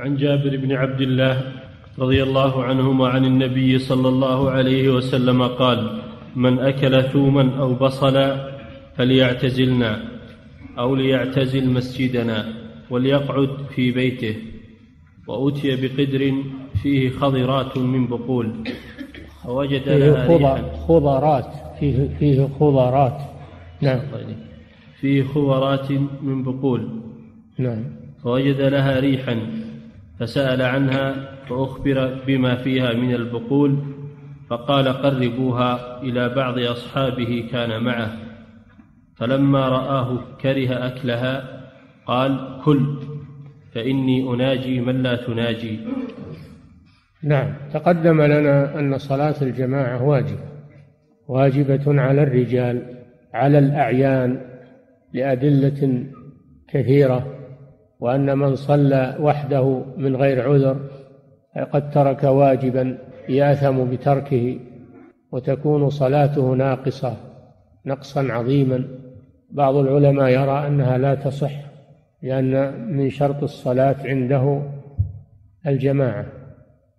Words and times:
عن 0.00 0.16
جابر 0.16 0.56
بن 0.56 0.72
عبد 0.72 1.00
الله 1.00 1.52
رضي 1.98 2.22
الله 2.22 2.64
عنهما 2.64 3.08
عن 3.08 3.24
النبي 3.24 3.78
صلى 3.78 4.08
الله 4.08 4.50
عليه 4.50 4.88
وسلم 4.88 5.42
قال 5.42 5.98
من 6.36 6.58
أكل 6.58 7.02
ثوما 7.02 7.58
أو 7.58 7.74
بصلا 7.74 8.50
فليعتزلنا 8.96 10.02
أو 10.78 10.94
ليعتزل 10.94 11.70
مسجدنا 11.70 12.44
وليقعد 12.90 13.50
في 13.74 13.92
بيته. 13.92 14.36
واتي 15.26 15.76
بقدر 15.76 16.34
فيه 16.82 17.10
خضرات 17.10 17.78
من 17.78 18.06
بقول. 18.06 18.52
فوجد 19.44 19.82
فيه 19.82 20.26
خضرات. 20.88 21.50
فيه 21.80 22.08
فيه 22.18 22.48
خضرات. 22.60 23.18
نعم. 23.80 24.00
فيه 25.00 25.22
خضرات 25.22 25.92
من 26.22 26.42
بقول. 26.42 26.88
نعم. 27.58 27.84
فوجد 28.22 28.60
لها 28.60 29.00
ريحا. 29.00 29.59
فسأل 30.20 30.62
عنها 30.62 31.34
فأخبر 31.48 32.20
بما 32.26 32.56
فيها 32.56 32.92
من 32.92 33.14
البقول 33.14 33.78
فقال 34.50 34.88
قربوها 34.88 36.02
إلى 36.02 36.28
بعض 36.28 36.58
أصحابه 36.58 37.48
كان 37.52 37.84
معه. 37.84 38.12
فلما 39.16 39.68
رآه 39.68 40.18
كره 40.40 40.86
أكلها 40.86 41.60
قال 42.06 42.60
كل 42.64 42.98
فإني 43.74 44.34
أناجي 44.34 44.80
من 44.80 45.02
لا 45.02 45.16
تناجي. 45.16 45.80
نعم 47.22 47.52
تقدم 47.72 48.22
لنا 48.22 48.78
أن 48.78 48.98
صلاة 48.98 49.34
الجماعة 49.42 50.02
واجبة 50.02 50.50
واجبة 51.28 52.00
على 52.00 52.22
الرجال 52.22 52.96
على 53.34 53.58
الأعيان 53.58 54.40
لأدلة 55.12 56.04
كثيرة. 56.68 57.39
وأن 58.00 58.38
من 58.38 58.54
صلى 58.54 59.16
وحده 59.20 59.82
من 59.96 60.16
غير 60.16 60.48
عذر 60.48 60.76
قد 61.72 61.90
ترك 61.90 62.24
واجبا 62.24 62.98
يأثم 63.28 63.84
بتركه 63.84 64.58
وتكون 65.32 65.90
صلاته 65.90 66.54
ناقصة 66.54 67.16
نقصا 67.86 68.32
عظيما. 68.32 68.84
بعض 69.50 69.76
العلماء 69.76 70.28
يرى 70.28 70.66
أنها 70.66 70.98
لا 70.98 71.14
تصح 71.14 71.52
لأن 72.22 72.72
من 72.92 73.10
شرط 73.10 73.42
الصلاة 73.42 73.96
عنده 74.04 74.62
الجماعة 75.66 76.26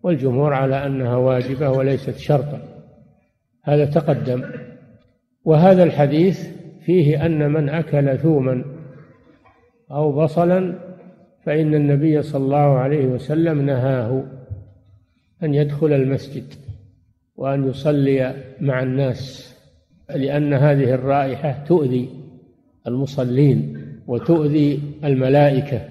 والجمهور 0.03 0.53
على 0.53 0.85
أنها 0.85 1.15
واجبة 1.15 1.69
وليست 1.69 2.17
شرطا. 2.17 2.59
هذا 3.63 3.85
تقدم. 3.85 4.43
وهذا 5.45 5.83
الحديث 5.83 6.47
فيه 6.85 7.25
أن 7.25 7.51
من 7.51 7.69
أكل 7.69 8.17
ثوما 8.17 8.65
أو 9.91 10.11
بصلا 10.11 10.90
فإن 11.43 11.75
النبي 11.75 12.21
صلى 12.21 12.43
الله 12.43 12.77
عليه 12.77 13.05
وسلم 13.05 13.61
نهاه 13.61 14.23
أن 15.43 15.53
يدخل 15.53 15.93
المسجد 15.93 16.43
وأن 17.35 17.69
يصلي 17.69 18.35
مع 18.61 18.83
الناس 18.83 19.55
لأن 20.09 20.53
هذه 20.53 20.93
الرائحة 20.93 21.63
تؤذي 21.67 22.09
المصلين 22.87 23.77
وتؤذي 24.07 24.79
الملائكة 25.03 25.81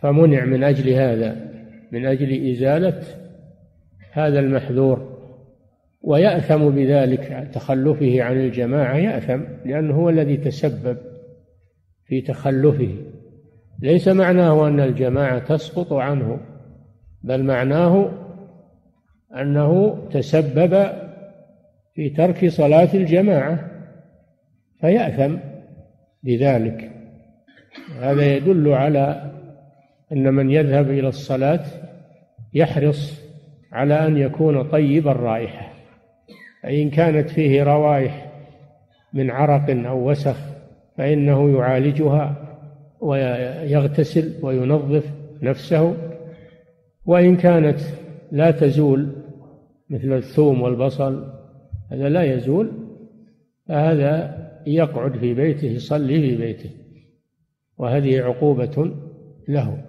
فمنع 0.00 0.44
من 0.44 0.64
أجل 0.64 0.88
هذا 0.88 1.52
من 1.92 2.06
أجل 2.06 2.50
إزالة 2.50 3.02
هذا 4.12 4.40
المحذور. 4.40 5.12
ويأثم 6.02 6.68
بذلك 6.68 7.50
تخلفه 7.54 8.22
عن 8.22 8.40
الجماعة 8.40 8.96
يأثم 8.96 9.40
لأنه 9.64 9.94
هو 9.94 10.08
الذي 10.08 10.36
تسبب 10.36 10.96
في 12.04 12.20
تخلفه. 12.20 12.94
ليس 13.82 14.08
معناه 14.08 14.68
أن 14.68 14.80
الجماعة 14.80 15.38
تسقط 15.38 15.92
عنه 15.92 16.38
بل 17.22 17.44
معناه 17.44 18.10
أنه 19.40 19.98
تسبب 20.12 20.86
في 21.94 22.10
ترك 22.10 22.48
صلاة 22.48 22.88
الجماعة 22.94 23.70
فيأثم 24.80 25.36
بذلك. 26.22 26.90
هذا 28.00 28.36
يدل 28.36 28.68
على 28.68 29.32
أن 30.12 30.34
من 30.34 30.50
يذهب 30.50 30.90
إلى 30.90 31.08
الصلاة 31.08 31.64
يحرص 32.54 33.22
على 33.72 34.06
أن 34.06 34.16
يكون 34.16 34.62
طيب 34.62 35.08
الرائحة 35.08 35.72
فإن 36.62 36.90
كانت 36.90 37.30
فيه 37.30 37.62
روائح 37.62 38.32
من 39.12 39.30
عرق 39.30 39.86
أو 39.86 40.10
وسخ 40.10 40.36
فإنه 40.96 41.58
يعالجها 41.58 42.51
ويغتسل 43.02 44.32
وينظف 44.42 45.04
نفسه 45.42 45.96
وإن 47.06 47.36
كانت 47.36 47.80
لا 48.32 48.50
تزول 48.50 49.12
مثل 49.90 50.12
الثوم 50.12 50.62
والبصل 50.62 51.32
هذا 51.92 52.08
لا 52.08 52.22
يزول 52.22 52.72
فهذا 53.68 54.38
يقعد 54.66 55.18
في 55.18 55.34
بيته 55.34 55.66
يصلي 55.66 56.20
في 56.20 56.36
بيته 56.36 56.70
وهذه 57.78 58.20
عقوبة 58.20 58.94
له 59.48 59.84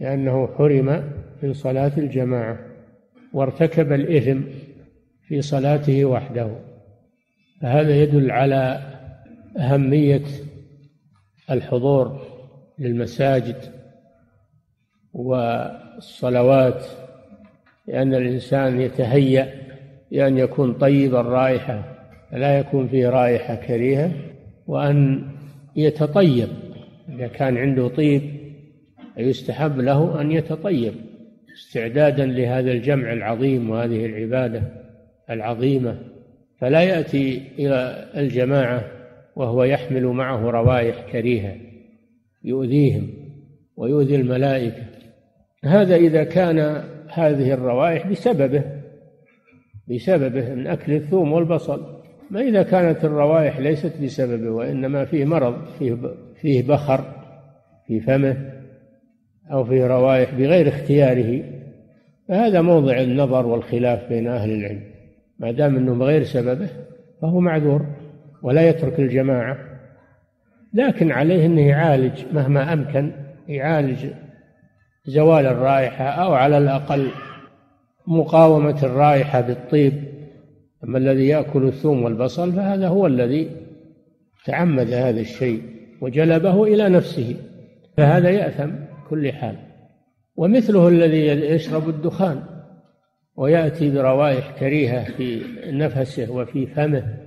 لأنه 0.00 0.46
حرم 0.46 1.12
من 1.42 1.52
صلاة 1.52 1.92
الجماعة 1.98 2.58
وارتكب 3.32 3.92
الإثم 3.92 4.40
في 5.28 5.42
صلاته 5.42 6.04
وحده 6.04 6.50
فهذا 7.60 8.02
يدل 8.02 8.30
على 8.30 8.80
أهمية 9.58 10.22
الحضور 11.50 12.20
للمساجد 12.78 13.56
والصلوات 15.12 16.86
لأن 17.86 18.14
الإنسان 18.14 18.80
يتهيأ 18.80 19.54
بأن 20.10 20.38
يكون 20.38 20.72
طيب 20.72 21.14
الرائحة 21.14 21.84
لا 22.32 22.58
يكون 22.58 22.88
فيه 22.88 23.08
رائحة 23.08 23.54
كريهة 23.54 24.12
وأن 24.66 25.28
يتطيب. 25.76 26.48
إذا 27.08 27.26
كان 27.26 27.56
عنده 27.56 27.88
طيب 27.88 28.22
يستحب 29.16 29.80
له 29.80 30.20
أن 30.20 30.32
يتطيب. 30.32 30.94
استعدادا 31.54 32.26
لهذا 32.26 32.72
الجمع 32.72 33.12
العظيم 33.12 33.70
وهذه 33.70 34.06
العبادة 34.06 34.62
العظيمة. 35.30 35.98
فلا 36.58 36.82
يأتي 36.82 37.42
إلى 37.58 38.08
الجماعة 38.16 38.84
وهو 39.36 39.64
يحمل 39.64 40.06
معه 40.06 40.50
روائح 40.50 41.10
كريهة 41.12 41.54
يؤذيهم 42.44 43.08
ويؤذي 43.76 44.16
الملائكة. 44.16 44.82
هذا 45.64 45.96
إذا 45.96 46.24
كان 46.24 46.84
هذه 47.08 47.52
الروائح 47.52 48.06
بسببه 48.06 48.64
بسببه 49.88 50.54
من 50.54 50.66
أكل 50.66 50.92
الثوم 50.92 51.32
والبصل. 51.32 52.02
ما 52.30 52.40
إذا 52.40 52.62
كانت 52.62 53.04
الروائح 53.04 53.58
ليست 53.58 54.02
بسببه 54.02 54.50
وإنما 54.50 55.04
فيه 55.04 55.24
مرض 55.24 55.54
فيه 55.78 55.98
فيه 56.40 56.62
بخر 56.68 57.04
في 57.86 58.00
فمه 58.00 58.52
أو 59.52 59.64
فيه 59.64 59.86
روائح 59.86 60.34
بغير 60.34 60.68
اختياره. 60.68 61.44
فهذا 62.28 62.60
موضع 62.60 63.00
النظر 63.00 63.46
والخلاف 63.46 64.08
بين 64.08 64.28
أهل 64.28 64.50
العلم. 64.50 64.82
ما 65.38 65.52
دام 65.52 65.76
أنه 65.76 65.94
بغير 65.94 66.22
سببه 66.22 66.68
فهو 67.22 67.40
معذور. 67.40 67.86
ولا 68.42 68.68
يترك 68.68 68.98
الجماعة. 68.98 69.58
لكن 70.74 71.12
عليه 71.12 71.46
أنه 71.46 71.68
يعالج 71.68 72.12
مهما 72.32 72.72
أمكن 72.72 73.12
يعالج 73.48 74.06
زوال 75.06 75.46
الرائحة 75.46 76.04
أو 76.04 76.34
على 76.34 76.58
الأقل 76.58 77.10
مقاومة 78.06 78.82
الرائحة 78.82 79.40
بالطيب. 79.40 79.92
أما 80.84 80.98
الذي 80.98 81.26
يأكل 81.28 81.64
الثوم 81.64 82.02
والبصل 82.02 82.52
فهذا 82.52 82.88
هو 82.88 83.06
الذي 83.06 83.50
تعمد 84.44 84.92
هذا 84.92 85.20
الشيء 85.20 85.62
وجلبه 86.00 86.64
إلى 86.64 86.88
نفسه 86.88 87.36
فهذا 87.96 88.30
يأثم 88.30 88.70
كل 89.10 89.32
حال. 89.32 89.56
ومثله 90.36 90.88
الذي 90.88 91.26
يشرب 91.26 91.88
الدخان 91.88 92.42
ويأتي 93.36 93.90
بروائح 93.90 94.50
كريهة 94.58 95.04
في 95.04 95.42
نفسه 95.66 96.32
وفي 96.32 96.66
فمه 96.66 97.21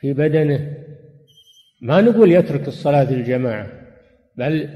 في 0.00 0.12
بدنه. 0.12 0.72
ما 1.82 2.00
نقول 2.00 2.32
يترك 2.32 2.68
الصلاة 2.68 3.10
الجماعة 3.10 3.66
بل 4.36 4.68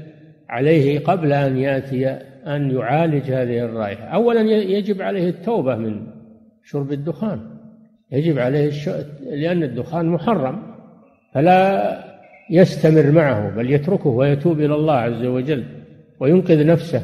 عليه 0.49 0.99
قبل 0.99 1.33
أن 1.33 1.57
يأتي 1.57 2.07
أن 2.47 2.71
يعالج 2.71 3.31
هذه 3.31 3.59
الرائحة. 3.65 4.03
أولا 4.03 4.41
يجب 4.51 5.01
عليه 5.01 5.29
التوبة 5.29 5.75
من 5.75 6.07
شرب 6.63 6.91
الدخان. 6.91 7.39
يجب 8.11 8.39
عليه 8.39 8.67
الش... 8.67 8.89
لأن 9.21 9.63
الدخان 9.63 10.05
محرم 10.05 10.75
فلا 11.33 12.11
يستمر 12.49 13.11
معه 13.11 13.55
بل 13.55 13.71
يتركه 13.71 14.09
ويتوب 14.09 14.59
إلى 14.59 14.75
الله 14.75 14.93
عز 14.93 15.25
وجل 15.25 15.63
وينقذ 16.19 16.65
نفسه 16.65 17.01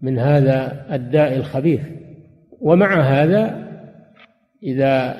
من 0.00 0.18
هذا 0.18 0.86
الداء 0.92 1.36
الخبيث. 1.36 1.80
ومع 2.60 3.00
هذا 3.00 3.68
إذا 4.62 5.16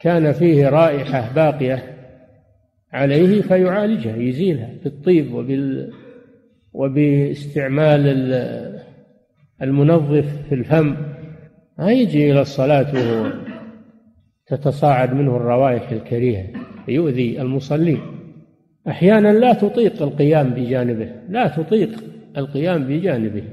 كان 0.00 0.32
فيه 0.32 0.68
رائحة 0.68 1.32
باقية 1.34 1.82
عليه 2.92 3.42
فيعالجها 3.42 4.16
يزيلها 4.16 4.70
بالطيب 4.84 5.34
وبال 5.34 5.92
وباستعمال 6.72 8.06
المنظف 9.62 10.48
في 10.48 10.54
الفم. 10.54 10.96
ما 11.78 11.92
يجي 11.92 12.32
إلى 12.32 12.40
الصلاة 12.40 12.94
وهو 12.94 13.32
تتصاعد 14.46 15.14
منه 15.14 15.36
الروائح 15.36 15.90
الكريهة 15.90 16.46
يؤذي 16.88 17.40
المصلين. 17.40 18.00
أحيانا 18.88 19.32
لا 19.32 19.52
تطيق 19.52 20.02
القيام 20.02 20.50
بجانبه 20.50 21.10
لا 21.28 21.48
تطيق 21.48 21.90
القيام 22.36 22.84
بجانبه. 22.84 23.44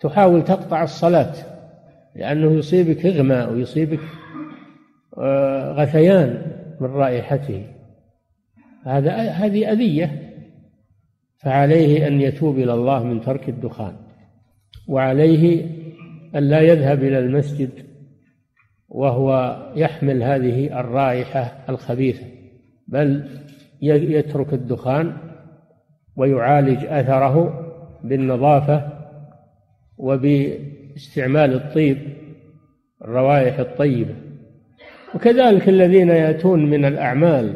تحاول 0.00 0.44
تقطع 0.44 0.82
الصلاة 0.82 1.32
لأنه 2.16 2.52
يصيبك 2.52 3.06
إغماء 3.06 3.52
ويصيبك 3.52 4.00
غثيان 5.74 6.42
من 6.80 6.86
رائحته. 6.86 7.66
هذا 8.84 9.12
هذه 9.12 9.72
أذية 9.72 10.34
فعليه 11.36 12.06
أن 12.06 12.20
يتوب 12.20 12.58
إلى 12.58 12.74
الله 12.74 13.04
من 13.04 13.20
ترك 13.20 13.48
الدخان 13.48 13.96
وعليه 14.88 15.66
أن 16.34 16.42
لا 16.48 16.60
يذهب 16.60 17.02
إلى 17.02 17.18
المسجد 17.18 17.70
وهو 18.88 19.56
يحمل 19.76 20.22
هذه 20.22 20.80
الرائحة 20.80 21.64
الخبيثة 21.68 22.24
بل 22.88 23.28
يترك 23.82 24.54
الدخان 24.54 25.16
ويعالج 26.16 26.84
أثره 26.84 27.64
بالنظافة 28.04 28.92
وباستعمال 29.98 31.54
الطيب 31.54 31.98
الروائح 33.04 33.58
الطيبة. 33.58 34.14
وكذلك 35.14 35.68
الذين 35.68 36.08
يأتون 36.08 36.70
من 36.70 36.84
الأعمال 36.84 37.54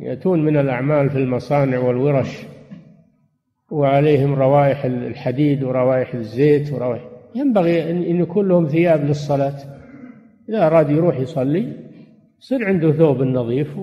يأتون 0.00 0.44
من 0.44 0.56
الأعمال 0.56 1.10
في 1.10 1.18
المصانع 1.18 1.78
والورش 1.78 2.38
وعليهم 3.70 4.34
روائح 4.34 4.84
الحديد 4.84 5.62
وروائح 5.62 6.14
الزيت 6.14 6.72
وروائح 6.72 7.02
ينبغي 7.34 7.90
أن 7.90 8.20
يكون 8.20 8.48
لهم 8.48 8.66
ثياب 8.66 9.04
للصلاة. 9.04 9.54
إذا 10.48 10.66
أراد 10.66 10.90
يروح 10.90 11.18
يصلي 11.18 11.72
يصير 12.40 12.64
عنده 12.64 12.92
ثوب 12.92 13.22
نظيف 13.22 13.76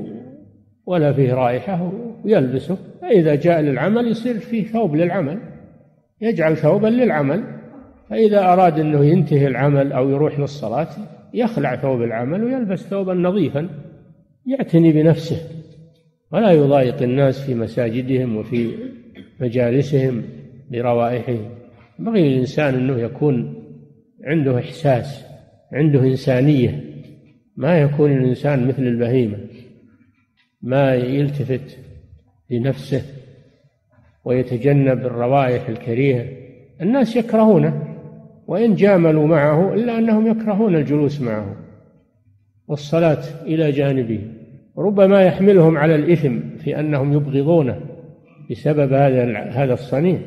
ولا 0.85 1.13
فيه 1.13 1.33
رائحة 1.33 1.91
ويلبسه. 2.25 2.77
فإذا 3.01 3.35
جاء 3.35 3.61
للعمل 3.61 4.07
يصير 4.07 4.39
فيه 4.39 4.65
ثوب 4.65 4.95
للعمل 4.95 5.39
يجعل 6.21 6.57
ثوبا 6.57 6.87
للعمل. 6.87 7.43
فإذا 8.09 8.53
أراد 8.53 8.79
أنه 8.79 9.05
ينتهي 9.05 9.47
العمل 9.47 9.91
أو 9.91 10.09
يروح 10.09 10.39
للصلاة 10.39 10.89
يخلع 11.33 11.75
ثوب 11.75 12.01
العمل 12.01 12.43
ويلبس 12.43 12.79
ثوبا 12.79 13.13
نظيفا 13.13 13.69
يعتني 14.45 14.91
بنفسه 14.91 15.37
ولا 16.31 16.51
يضايق 16.51 17.01
الناس 17.01 17.45
في 17.45 17.55
مساجدهم 17.55 18.37
وفي 18.37 18.69
مجالسهم 19.39 20.23
بروائحهم 20.71 21.49
ينبغي 21.99 22.29
للإنسان 22.29 22.73
أنه 22.73 22.99
يكون 22.99 23.63
عنده 24.23 24.59
إحساس 24.59 25.25
عنده 25.73 25.99
إنسانية 25.99 26.83
ما 27.57 27.81
يكون 27.81 28.11
الإنسان 28.11 28.67
مثل 28.67 28.83
البهيمة 28.83 29.37
ما 30.61 30.95
يلتفت 30.95 31.77
لنفسه 32.49 33.01
ويتجنب 34.25 34.99
الروائح 35.05 35.69
الكريهة. 35.69 36.25
الناس 36.81 37.15
يكرهونه. 37.15 37.88
وإن 38.49 38.75
جاملوا 38.75 39.27
معه 39.27 39.73
إلا 39.73 39.97
أنهم 39.97 40.27
يكرهون 40.27 40.75
الجلوس 40.75 41.21
معه 41.21 41.55
والصلاة 42.67 43.23
إلى 43.45 43.71
جانبه 43.71 44.21
ربما 44.77 45.21
يحملهم 45.21 45.77
على 45.77 45.95
الإثم 45.95 46.39
في 46.57 46.79
أنهم 46.79 47.13
يبغضونه 47.13 47.79
بسبب 48.51 48.93
هذا 48.93 49.39
هذا 49.39 49.73
الصنيع. 49.73 50.19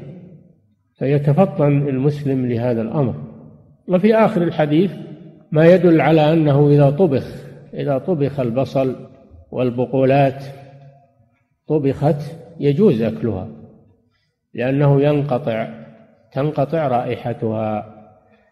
فيتفطن 0.99 1.89
المسلم 1.89 2.47
لهذا 2.47 2.83
الأمر. 2.83 3.15
وفي 3.89 4.15
آخر 4.15 4.43
الحديث 4.43 4.93
ما 5.53 5.67
يدل 5.67 6.01
على 6.01 6.33
أنه 6.33 6.69
إذا 6.69 6.91
طبخ 6.91 7.45
إذا 7.75 7.99
طبخ 7.99 8.41
البصل 8.41 8.97
والبقولات 9.51 10.45
طبخت 11.69 12.37
يجوز 12.61 13.03
أكلها 13.03 13.49
لأنه 14.55 15.03
ينقطع 15.03 15.69
تنقطع 16.33 16.89
رائحتها. 16.89 17.92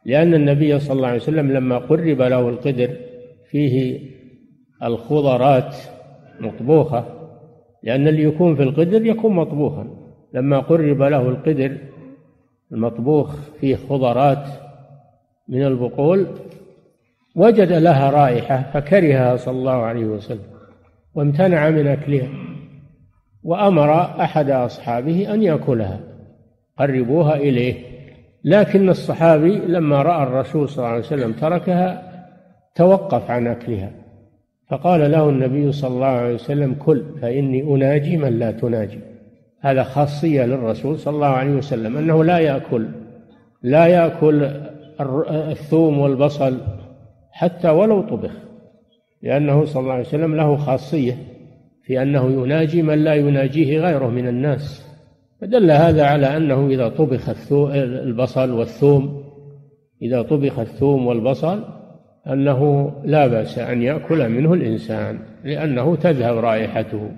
لأن 0.04 0.34
النبي 0.34 0.78
صلى 0.78 0.92
الله 0.92 1.08
عليه 1.08 1.20
وسلم 1.20 1.52
لما 1.52 1.78
قرب 1.78 2.22
له 2.22 2.48
القدر 2.48 2.96
فيه 3.50 4.00
الخضرات 4.82 5.76
مطبوخة 6.40 7.04
لأن 7.82 8.08
اللي 8.08 8.22
يكون 8.22 8.56
في 8.56 8.62
القدر 8.62 9.06
يكون 9.06 9.34
مطبوخا. 9.34 9.96
لما 10.34 10.58
قرب 10.58 11.02
له 11.02 11.28
القدر 11.28 11.76
المطبوخ 12.72 13.36
فيه 13.60 13.76
خضرات 13.76 14.46
من 15.48 15.66
البقول 15.66 16.26
وجد 17.36 17.72
لها 17.72 18.10
رائحة 18.10 18.70
فكرهها 18.74 19.36
صلى 19.36 19.58
الله 19.58 19.72
عليه 19.72 20.04
وسلم 20.04 20.50
وامتنع 21.14 21.70
من 21.70 21.86
أكلها 21.86 22.28
وأمر 23.42 24.00
أحد 24.00 24.50
أصحابه 24.50 25.34
أن 25.34 25.42
يأكلها. 25.42 26.00
قربوها 26.78 27.36
إليه. 27.36 27.74
لكن 28.44 28.88
الصحابي 28.88 29.58
لما 29.58 30.02
رأى 30.02 30.22
الرسول 30.22 30.68
صلى 30.68 30.78
الله 30.78 30.88
عليه 30.88 31.04
وسلم 31.04 31.32
تركها 31.32 32.02
توقف 32.74 33.30
عن 33.30 33.46
أكلها 33.46 33.90
فقال 34.68 35.12
له 35.12 35.28
النبي 35.28 35.72
صلى 35.72 35.94
الله 35.94 36.06
عليه 36.06 36.34
وسلم 36.34 36.74
كل 36.74 37.04
فإني 37.22 37.62
أناجي 37.62 38.16
من 38.16 38.38
لا 38.38 38.50
تناجي. 38.50 38.98
هذا 39.60 39.82
خاصية 39.82 40.44
للرسول 40.44 40.98
صلى 40.98 41.14
الله 41.14 41.26
عليه 41.26 41.54
وسلم 41.54 41.96
أنه 41.96 42.24
لا 42.24 42.38
يأكل 42.38 42.86
لا 43.62 43.86
يأكل 43.86 44.50
الثوم 45.30 45.98
والبصل 45.98 46.58
حتى 47.32 47.68
ولو 47.68 48.02
طبخ 48.02 48.32
لأنه 49.22 49.64
صلى 49.64 49.80
الله 49.80 49.92
عليه 49.92 50.04
وسلم 50.06 50.34
له 50.36 50.56
خاصية 50.56 51.16
في 51.84 52.02
أنه 52.02 52.30
يناجي 52.30 52.82
من 52.82 53.04
لا 53.04 53.14
يناجيه 53.14 53.80
غيره 53.80 54.06
من 54.06 54.28
الناس. 54.28 54.89
فدل 55.40 55.70
هذا 55.70 56.04
على 56.04 56.36
أنه 56.36 56.66
إذا 56.66 56.88
طبخ 56.88 57.52
البصل 57.74 58.50
والثوم 58.50 59.24
إذا 60.02 60.22
طبخ 60.22 60.58
الثوم 60.58 61.06
والبصل 61.06 61.64
أنه 62.26 62.92
لا 63.04 63.26
بأس 63.26 63.58
أن 63.58 63.82
يأكل 63.82 64.28
منه 64.28 64.52
الإنسان 64.52 65.18
لأنه 65.44 65.96
تذهب 65.96 66.36
رائحته. 66.36 67.10